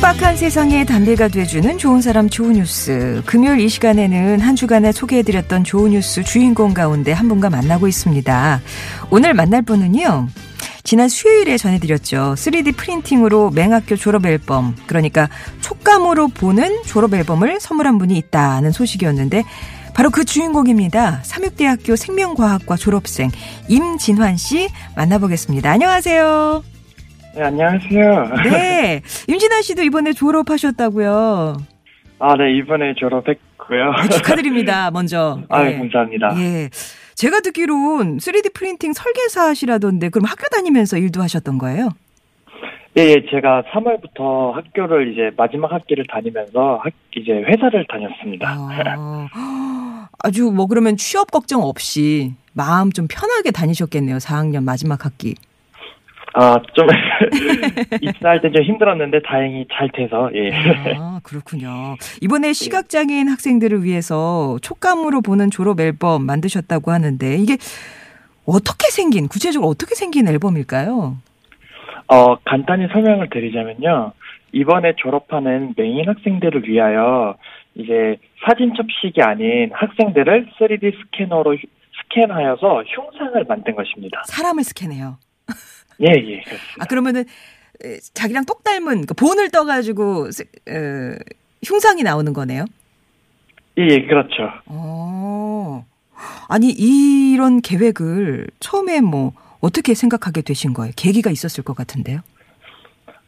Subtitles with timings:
[0.00, 3.22] 빡빡한 세상의 단비가 돼주는 좋은 사람 좋은 뉴스.
[3.26, 8.62] 금요일 이 시간에는 한 주간에 소개해드렸던 좋은 뉴스 주인공 가운데 한 분과 만나고 있습니다.
[9.10, 10.28] 오늘 만날 분은요.
[10.82, 12.34] 지난 수요일에 전해드렸죠.
[12.38, 15.28] 3D 프린팅으로 맹학교 졸업 앨범, 그러니까
[15.60, 19.44] 촉감으로 보는 졸업 앨범을 선물한 분이 있다는 소식이었는데,
[19.92, 21.20] 바로 그 주인공입니다.
[21.22, 23.30] 삼육대학교 생명과학과 졸업생
[23.68, 25.70] 임진환 씨 만나보겠습니다.
[25.70, 26.71] 안녕하세요.
[27.34, 28.30] 네, 안녕하세요.
[28.50, 29.02] 네.
[29.26, 31.56] 임진환 씨도 이번에 졸업하셨다고요.
[32.18, 33.92] 아, 네, 이번에 졸업했고요.
[34.02, 34.90] 네, 축하드립니다.
[34.90, 35.40] 먼저.
[35.48, 35.78] 아, 네.
[35.78, 36.34] 감사합니다.
[36.38, 36.68] 예.
[37.14, 41.88] 제가 듣기론 3D 프린팅 설계사 하시라던데 그럼 학교 다니면서 일도 하셨던 거예요?
[42.98, 48.48] 예, 예, 제가 3월부터 학교를 이제 마지막 학기를 다니면서 학, 이제 회사를 다녔습니다.
[48.50, 49.28] 아,
[50.22, 54.18] 아주 뭐 그러면 취업 걱정 없이 마음 좀 편하게 다니셨겠네요.
[54.18, 55.34] 4학년 마지막 학기.
[56.34, 56.86] 아, 좀,
[58.00, 60.50] 입사할 때 좀 힘들었는데 다행히 잘 돼서, 예.
[60.98, 61.96] 아, 그렇군요.
[62.22, 67.56] 이번에 시각장애인 학생들을 위해서 촉감으로 보는 졸업 앨범 만드셨다고 하는데 이게
[68.46, 71.16] 어떻게 생긴, 구체적으로 어떻게 생긴 앨범일까요?
[72.08, 74.12] 어, 간단히 설명을 드리자면요.
[74.52, 77.36] 이번에 졸업하는 메인 학생들을 위하여
[77.74, 78.16] 이제
[78.46, 81.66] 사진 첩식이 아닌 학생들을 3D 스캐너로 휴-
[82.04, 84.22] 스캔하여서 흉상을 만든 것입니다.
[84.26, 85.16] 사람을 스캔해요.
[86.00, 86.76] 예, 예, 그렇습니다.
[86.80, 87.24] 아 그러면은
[87.84, 91.16] 에, 자기랑 똑 닮은 그 본을 떠가지고 스- 에,
[91.64, 92.64] 흉상이 나오는 거네요.
[93.78, 94.50] 예, 예, 그렇죠.
[94.66, 95.84] 어.
[96.48, 100.92] 아니 이런 계획을 처음에 뭐 어떻게 생각하게 되신 거예요?
[100.96, 102.20] 계기가 있었을 것 같은데요.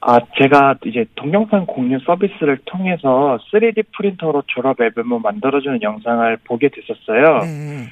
[0.06, 7.38] 아, 제가 이제 동영상 공유 서비스를 통해서 3D 프린터로 졸업 앨범을 만들어주는 영상을 보게 됐었어요.
[7.44, 7.88] 네.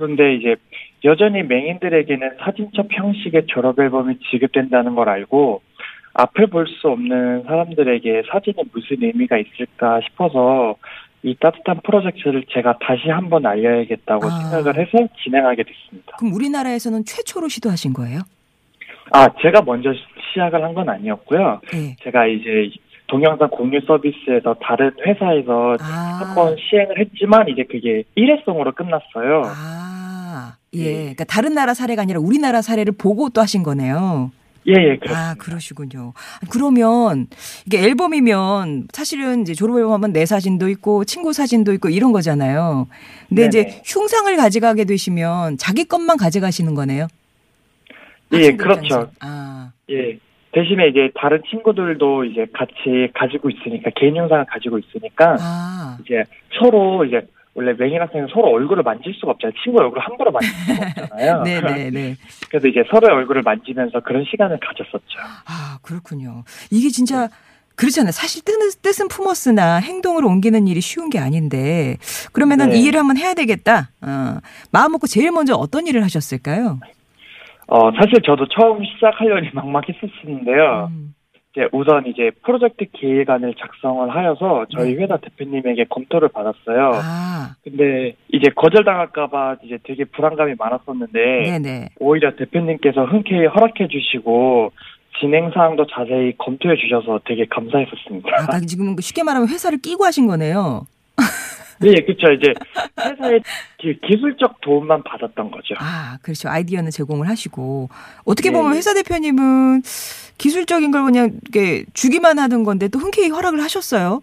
[0.00, 0.56] 그런데 이제
[1.04, 5.60] 여전히 맹인들에게는 사진첩 형식의 졸업 앨범이 지급된다는 걸 알고
[6.14, 10.76] 앞을 볼 수 없는 사람들에게 사진이 무슨 의미가 있을까 싶어서
[11.22, 14.30] 이 따뜻한 프로젝트를 제가 다시 한번 알려야겠다고 아.
[14.30, 16.16] 생각을 해서 진행하게 됐습니다.
[16.18, 18.20] 그럼 우리나라에서는 최초로 시도하신 거예요?
[19.12, 19.92] 아, 제가 먼저
[20.32, 21.60] 시작을 한 건 아니었고요.
[21.72, 21.94] 네.
[22.02, 22.70] 제가 이제
[23.08, 26.20] 동영상 공유 서비스에서 다른 회사에서 아.
[26.24, 29.42] 한번 시행을 했지만 이제 그게 일회성으로 끝났어요.
[29.44, 29.89] 아,
[30.74, 30.80] 예.
[30.80, 30.94] 예.
[30.94, 34.30] 그러니까 다른 나라 사례가 아니라 우리나라 사례를 보고 또 하신 거네요.
[34.66, 35.30] 예, 예, 그렇습니다.
[35.30, 36.12] 아, 그러시군요.
[36.50, 37.28] 그러면
[37.66, 42.86] 이게 앨범이면 사실은 이제 졸업 앨범 하면 내 사진도 있고 친구 사진도 있고 이런 거잖아요.
[43.28, 43.82] 근데 이제 네네.
[43.86, 47.08] 흉상을 가져가게 되시면 자기 것만 가져가시는 거네요.
[48.32, 49.10] 예, 그렇죠.
[49.20, 50.18] 아, 예.
[50.52, 56.24] 대신에 이제 다른 친구들도 이제 같이 가지고 있으니까 개인 영상을 가지고 있으니까 아, 이제
[56.58, 59.54] 서로 이제 원래 맹인 학생은 서로 얼굴을 만질 수가 없잖아요.
[59.62, 61.42] 친구 얼굴을 함부로 만질 수가 없잖아요.
[61.42, 62.16] 네, 네, 네.
[62.48, 65.18] 그래서 이제 서로의 얼굴을 만지면서 그런 시간을 가졌었죠.
[65.46, 66.44] 아, 그렇군요.
[66.70, 67.28] 이게 진짜
[67.76, 68.12] 그렇잖아요.
[68.12, 71.96] 사실 뜻은, 뜻은 품었으나 행동으로 옮기는 일이 쉬운 게 아닌데
[72.32, 72.78] 그러면은 네.
[72.78, 73.90] 이 일을 한번 해야 되겠다.
[74.02, 74.38] 어,
[74.70, 76.78] 마음 먹고 제일 먼저 어떤 일을 하셨을까요?
[77.68, 80.88] 어, 사실 저도 처음 시작하려니 막막했었는데요.
[80.90, 81.14] 음,
[81.52, 85.02] 이제 우선 이제 프로젝트 계획안을 작성을 하여서 저희 네.
[85.02, 86.92] 회사 대표님에게 검토를 받았어요.
[86.94, 91.88] 아, 근데 이제 거절당할까봐 이제 되게 불안감이 많았었는데 네네.
[91.98, 94.70] 오히려 대표님께서 흔쾌히 허락해 주시고
[95.18, 98.28] 진행 사항도 자세히 검토해 주셔서 되게 감사했었습니다.
[98.32, 100.86] 아까 지금 쉽게 말하면 회사를 끼고 하신 거네요.
[101.80, 102.30] 네, 그렇죠.
[102.32, 102.52] 이제
[103.00, 103.40] 회사의
[103.78, 105.74] 기, 기술적 도움만 받았던 거죠.
[105.78, 106.48] 아, 그렇죠.
[106.50, 107.88] 아이디어는 제공을 하시고
[108.24, 108.78] 어떻게 네, 보면 네.
[108.78, 109.82] 회사 대표님은
[110.36, 114.22] 기술적인 걸 그냥 이렇게 주기만 하는 건데 또 흔쾌히 허락을 하셨어요.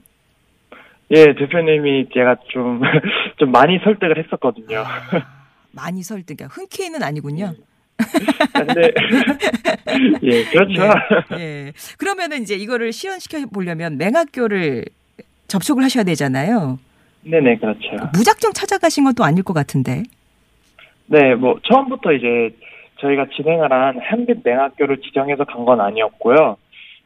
[1.12, 2.82] 예, 대표님이 제가 좀,
[3.38, 4.80] 좀 많이 설득을 했었거든요.
[4.80, 5.26] 아,
[5.72, 6.38] 많이 설득.
[6.38, 7.54] 그러니까 흔쾌히는 아니군요.
[8.54, 8.92] 근데,
[10.22, 10.84] 예, 그렇죠.
[11.32, 11.40] 네.
[11.40, 11.74] 예.
[11.98, 14.86] 그러면은 이제 이거를 실현시켜 보려면 맹학교를
[15.48, 16.78] 접촉을 하셔야 되잖아요.
[17.30, 17.90] 네네, 그렇죠.
[18.14, 20.04] 무작정 찾아가신 것도 아닐 것 같은데.
[21.08, 22.56] 네, 뭐, 처음부터 이제
[23.00, 26.58] 저희가 진행을 한 한빛 맹학교를 지정해서 간 건 아니었고요.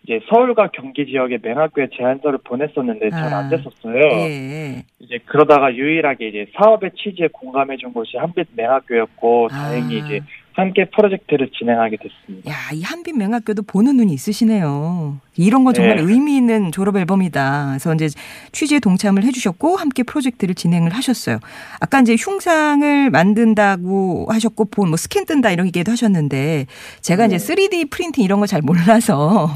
[0.04, 3.38] 이제 서울과 경기 지역의 맹학교에 제안서를 보냈었는데 잘 아.
[3.40, 3.96] 안 됐었어요.
[4.02, 4.84] 예.
[5.00, 9.56] 이제 그러다가 유일하게 이제 사업의 취지에 공감해 준 곳이 한빛 맹학교였고 아.
[9.56, 10.22] 다행히 이제
[10.54, 12.52] 함께 프로젝트를 진행하게 됐습니다.
[12.52, 15.18] 야, 이 한빛 맹학교도 보는 눈이 있으시네요.
[15.38, 16.02] 이런 건 정말 네.
[16.04, 17.68] 의미 있는 졸업 앨범이다.
[17.70, 18.10] 그래서 이제
[18.52, 21.40] 취지에 동참을 해주셨고 함께 프로젝트를 진행을 하셨어요.
[21.80, 26.66] 아까 이제 흉상을 만든다고 하셨고 본 뭐 스캔 뜬다 이런 얘기도 하셨는데
[27.00, 27.56] 제가 이제 네.
[27.56, 29.50] 3D 프린팅 이런 걸잘 몰라서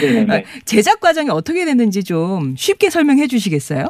[0.00, 0.44] 네네네.
[0.64, 3.84] 제작 과정이 어떻게 됐는지 좀 쉽게 설명해 주시겠어요?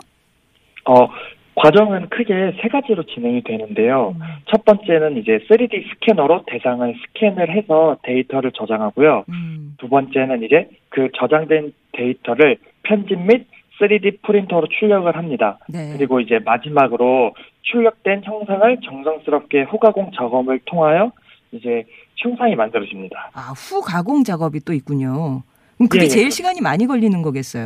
[0.86, 1.06] 어,
[1.54, 4.14] 과정은 크게 세 가지로 진행이 되는데요.
[4.50, 9.24] 첫 번째는 이제 3D 스캐너로 대상을 스캔을 해서 데이터를 저장하고요.
[9.28, 13.46] 음, 두 번째는 이제 그 저장된 데이터를 편집 및
[13.80, 15.58] 3D 프린터로 출력을 합니다.
[15.68, 15.94] 네.
[15.96, 21.12] 그리고 이제 마지막으로 출력된 형상을 정성스럽게 후가공 작업을 통하여
[21.52, 21.84] 이제
[22.16, 23.30] 흉상이 만들어집니다.
[23.34, 25.42] 아, 후 가공 작업이 또 있군요.
[25.76, 26.08] 그럼 그게 예, 예.
[26.08, 27.64] 제일 시간이 많이 걸리는 거겠어요.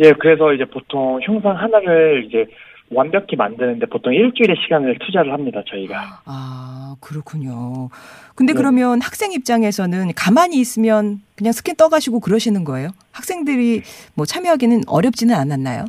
[0.00, 2.46] 예, 그래서 이제 보통 흉상 하나를 이제
[2.94, 6.22] 완벽히 만드는데 보통 일주일의 시간을 투자를 합니다, 저희가.
[6.24, 7.88] 아, 그렇군요.
[8.34, 8.56] 근데 네.
[8.56, 12.88] 그러면 학생 입장에서는 가만히 있으면 그냥 스캔 떠가시고 그러시는 거예요?
[13.12, 13.82] 학생들이
[14.14, 15.84] 뭐 참여하기는 어렵지는 않았나요?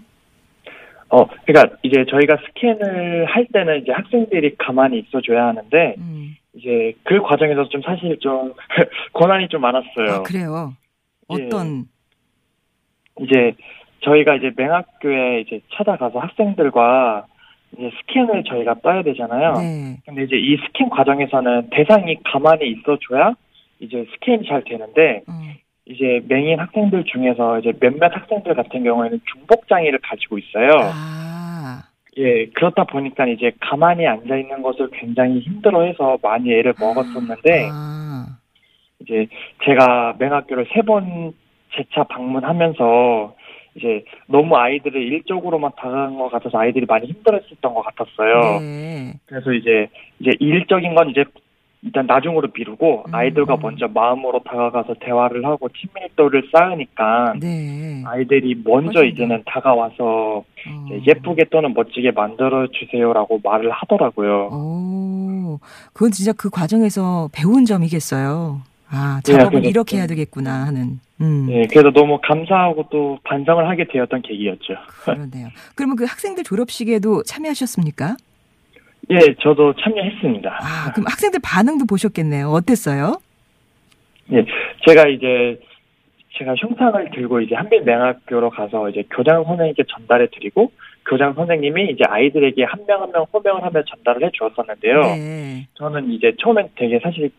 [1.09, 6.35] 어, 그러니까 이제 저희가 스캔을 할 때는 이제 학생들이 가만히 있어줘야 하는데 음.
[6.53, 8.53] 이제 그 과정에서 좀 사실 좀
[9.13, 10.11] 고난이 좀 많았어요.
[10.11, 10.73] 아, 그래요.
[11.37, 11.45] 예.
[11.45, 11.85] 어떤,
[13.21, 13.53] 이제
[14.05, 17.25] 저희가 이제 맹학교에 이제 찾아가서 학생들과
[17.77, 19.53] 이제 스캔을 저희가 떠야 되잖아요.
[19.53, 19.97] 네.
[20.05, 23.33] 근데 이제 이 스캔 과정에서는 대상이 가만히 있어줘야
[23.79, 25.53] 이제 스캔이 잘 되는데 음.
[25.87, 30.69] 이제 맹인 학생들 중에서 이제 몇몇 학생들 같은 경우에는 중복 장애를 가지고 있어요.
[30.81, 31.81] 아,
[32.17, 38.25] 예, 그렇다 보니까 이제 가만히 앉아 있는 것을 굉장히 힘들어해서 많이 애를 먹었었는데 아,
[39.01, 39.27] 이제
[39.63, 41.33] 제가 맹학교를 세 번
[41.75, 43.35] 재차 방문하면서
[43.75, 48.59] 이제 너무 아이들을 일적으로만 다가간 것 같아서 아이들이 많이 힘들었었던 것 같았어요.
[48.61, 49.13] 네.
[49.25, 49.89] 그래서 이제
[50.19, 51.25] 이제 일적인 건 이제
[51.81, 53.13] 일단 나중으로 미루고 음.
[53.13, 58.01] 아이들과 먼저 마음으로 다가가서 대화를 하고 친밀도를 쌓으니까 네.
[58.05, 59.03] 아이들이 먼저 더.
[59.03, 60.43] 이제는 다가와서 어.
[61.05, 64.49] 예쁘게 또는 멋지게 만들어 주세요라고 말을 하더라고요.
[64.51, 65.59] 오,
[65.93, 68.61] 그건 진짜 그 과정에서 배운 점이겠어요.
[68.89, 70.99] 아, 예, 작업을 그래서 이렇게 좀- 해야 되겠구나 하는.
[71.21, 71.47] 음.
[71.49, 74.73] 예, 그래서 너무 감사하고 또 반성을 하게 되었던 계기였죠.
[75.03, 75.47] 그러네요.
[75.75, 78.15] 그러면 그 학생들 졸업식에도 참여하셨습니까?
[79.11, 80.49] 예, 저도 참여했습니다.
[80.61, 82.47] 아, 그럼 학생들 반응도 보셨겠네요.
[82.49, 83.19] 어땠어요?
[84.31, 84.45] 예,
[84.87, 85.59] 제가 이제
[86.37, 90.71] 제가 흉상을 들고 이제 한빛맹학교로 가서 이제 교장 선생님께 전달해 드리고
[91.07, 95.01] 교장 선생님이 이제 아이들에게 한 명 한 명 호명을 하며 전달을 해 주었었는데요.
[95.01, 95.67] 네.
[95.75, 97.29] 저는 이제 처음엔 되게 사실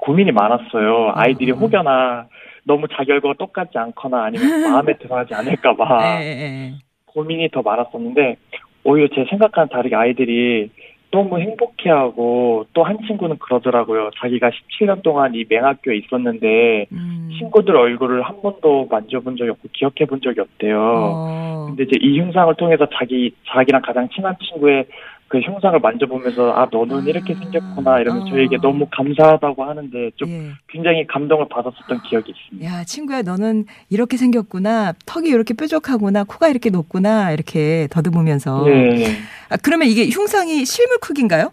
[0.00, 1.12] 고민이 많았어요.
[1.14, 1.58] 아이들이 음.
[1.58, 2.26] 혹여나
[2.64, 6.74] 너무 얼굴과 똑같지 않거나 아니면 마음에 들어하지 않을까봐 네, 네.
[7.06, 8.36] 고민이 더 많았었는데
[8.84, 10.70] 오히려 제 생각과는 다르게 아이들이
[11.10, 14.10] 너무 행복해하고 또 한 친구는 그러더라고요.
[14.20, 17.30] 자기가 17년 동안 이 맹학교에 있었는데 음.
[17.38, 20.78] 친구들 얼굴을 한 번도 만져본 적이 없고 기억해 본 적이 없대요.
[20.80, 21.66] 어.
[21.68, 24.86] 근데 이제 이 흉상을 통해서 자기 자기랑 가장 친한 친구의
[25.30, 27.02] 그 흉상을 만져보면서 아 너는 아.
[27.06, 28.30] 이렇게 생겼구나 이러면서 어.
[28.30, 30.50] 저에게 너무 감사하다고 하는데 좀 예.
[30.66, 32.68] 굉장히 감동을 받았었던 기억이 있습니다.
[32.68, 34.92] 야, 친구야, 너는 이렇게 생겼구나.
[35.06, 36.24] 턱이 이렇게 뾰족하구나.
[36.24, 37.30] 코가 이렇게 높구나.
[37.30, 38.64] 이렇게 더듬으면서.
[38.64, 39.04] 네.
[39.50, 41.50] 아, 그러면 이게 흉상이 실물 크기인가요?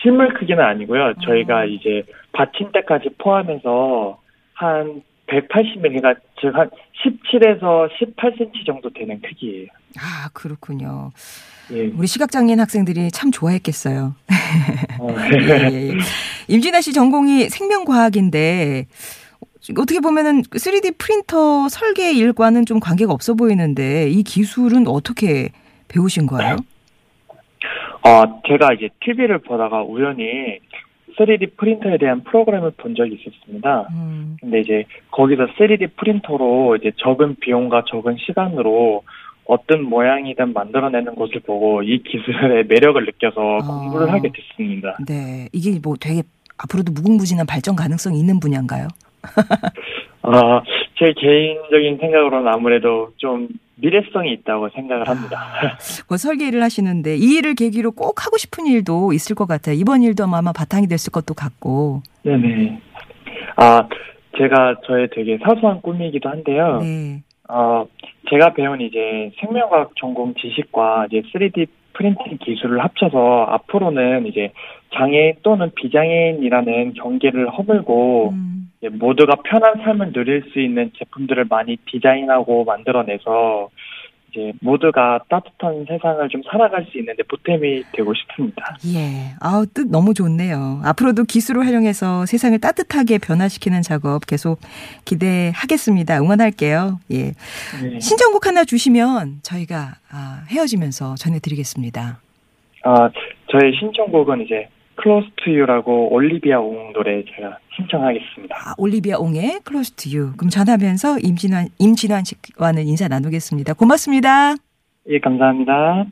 [0.00, 1.12] 실물 크기는 아니고요.
[1.22, 1.64] 저희가 어.
[1.66, 4.18] 이제 받침대까지 포함해서
[4.54, 6.70] 한 180mm, 즉한
[7.04, 9.68] 17에서 18cm 정도 되는 크기예요.
[9.98, 11.12] 아, 그렇군요.
[11.72, 11.86] 예.
[11.86, 14.14] 우리 시각장애인 학생들이 참 좋아했겠어요.
[15.00, 15.92] 어, 예, 예, 예.
[16.48, 18.86] 임진아 씨 전공이 생명과학인데
[19.78, 25.50] 어떻게 보면은 3D 프린터 설계 일과는 좀 관계가 없어 보이는데 이 기술은 어떻게
[25.88, 26.56] 배우신 거예요?
[28.06, 30.58] 어, 제가 이제 TV를 보다가 우연히
[31.16, 33.88] 3D 프린터에 대한 프로그램을 본 적이 있었습니다.
[33.90, 39.02] 음, 근데 이제 거기서 3D 프린터로 이제 적은 비용과 적은 시간으로
[39.46, 43.66] 어떤 모양이든 만들어내는 것을 보고 이 기술의 매력을 느껴서 아.
[43.66, 44.96] 공부를 하게 됐습니다.
[45.06, 45.48] 네.
[45.52, 46.22] 이게 뭐 되게
[46.58, 48.88] 앞으로도 무궁무진한 발전 가능성이 있는 분야인가요?
[50.22, 50.62] 아,
[50.96, 55.38] 제 개인적인 생각으로는 아무래도 좀 미래성이 있다고 생각을 합니다.
[56.08, 59.74] 뭐 설계 일을 하시는데 이 일을 계기로 꼭 하고 싶은 일도 있을 것 같아요.
[59.74, 62.02] 이번 일도 아마 바탕이 됐을 것도 같고.
[62.22, 62.80] 네네.
[63.56, 63.88] 아,
[64.38, 66.78] 제가 저의 되게 사소한 꿈이기도 한데요.
[66.80, 67.22] 네.
[67.48, 67.86] 어,
[68.30, 74.52] 제가 배운 이제 생명과학 전공 지식과 이제 3D 프린팅 기술을 합쳐서 앞으로는 이제
[74.94, 82.64] 장애인 또는 비장애인이라는 경계를 허물고 음, 모두가 편한 삶을 누릴 수 있는 제품들을 많이 디자인하고
[82.64, 83.70] 만들어내서
[84.34, 88.76] 이제 모두가 따뜻한 세상을 좀 살아갈 수 있는데 보탬이 되고 싶습니다.
[88.94, 89.34] 예.
[89.40, 90.80] 아우, 뜻 너무 좋네요.
[90.84, 94.58] 앞으로도 기술을 활용해서 세상을 따뜻하게 변화시키는 작업 계속
[95.04, 96.18] 기대하겠습니다.
[96.18, 96.98] 응원할게요.
[97.12, 97.32] 예.
[97.80, 98.00] 네.
[98.00, 102.20] 신청곡 하나 주시면 저희가 아, 헤어지면서 전해드리겠습니다.
[102.82, 103.10] 아,
[103.50, 104.68] 저의 신청곡은 이제
[105.02, 108.56] Close to You라고 올리비아 옹 노래 제가 신청하겠습니다.
[108.56, 110.36] 아, 올리비아 옹의 Close to You.
[110.36, 113.74] 그럼 전하면서 임진환, 임진환 씨와는 인사 나누겠습니다.
[113.74, 114.54] 고맙습니다.
[115.08, 116.06] 예, 감사합니다.